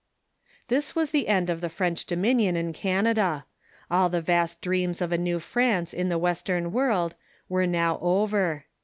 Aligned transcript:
This 0.67 0.95
was 0.95 1.11
the 1.11 1.27
end 1.27 1.47
of 1.47 1.71
French 1.71 2.07
dominion 2.07 2.55
in 2.55 2.73
Canada. 2.73 3.45
All 3.91 4.09
the 4.09 4.19
vast 4.19 4.59
dreams 4.59 4.99
of 4.99 5.11
a 5.11 5.15
New 5.19 5.39
France 5.39 5.93
in 5.93 6.09
the 6.09 6.17
western 6.17 6.71
world 6.71 7.13
were 7.47 7.67
now 7.67 7.99
over. 8.01 8.65